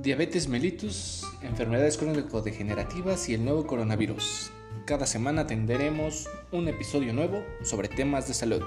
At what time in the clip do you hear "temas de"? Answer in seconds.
7.88-8.34